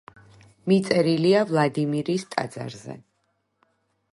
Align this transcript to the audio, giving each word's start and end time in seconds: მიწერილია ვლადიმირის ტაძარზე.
მიწერილია 0.71 1.43
ვლადიმირის 1.51 2.25
ტაძარზე. 2.33 2.97